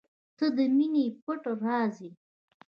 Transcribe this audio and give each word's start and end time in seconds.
•ته 0.37 0.45
د 0.57 0.59
مینې 0.75 1.05
پټ 1.25 1.41
راز 1.63 1.95
یې. 2.03 2.11